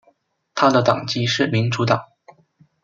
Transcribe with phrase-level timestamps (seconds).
[0.55, 2.05] 他的党籍是民主党。